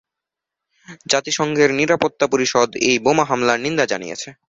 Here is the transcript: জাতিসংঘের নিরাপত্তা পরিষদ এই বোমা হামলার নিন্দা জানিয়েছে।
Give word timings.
জাতিসংঘের 1.11 1.69
নিরাপত্তা 1.73 2.25
পরিষদ 2.27 2.69
এই 2.81 2.95
বোমা 2.99 3.25
হামলার 3.25 3.59
নিন্দা 3.59 3.85
জানিয়েছে। 3.85 4.29